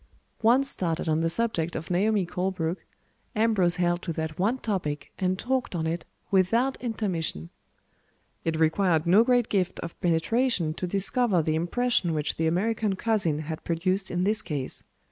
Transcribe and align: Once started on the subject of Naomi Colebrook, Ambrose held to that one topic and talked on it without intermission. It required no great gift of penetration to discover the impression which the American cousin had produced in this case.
Once 0.41 0.67
started 0.67 1.07
on 1.07 1.19
the 1.19 1.29
subject 1.29 1.75
of 1.75 1.91
Naomi 1.91 2.25
Colebrook, 2.25 2.83
Ambrose 3.35 3.75
held 3.75 4.01
to 4.01 4.11
that 4.11 4.39
one 4.39 4.57
topic 4.57 5.11
and 5.19 5.37
talked 5.37 5.75
on 5.75 5.85
it 5.85 6.05
without 6.31 6.75
intermission. 6.81 7.51
It 8.43 8.57
required 8.59 9.05
no 9.05 9.23
great 9.23 9.47
gift 9.47 9.79
of 9.81 10.01
penetration 10.01 10.73
to 10.73 10.87
discover 10.87 11.43
the 11.43 11.53
impression 11.53 12.15
which 12.15 12.37
the 12.37 12.47
American 12.47 12.95
cousin 12.95 13.41
had 13.41 13.63
produced 13.63 14.09
in 14.09 14.23
this 14.23 14.41
case. 14.41 14.83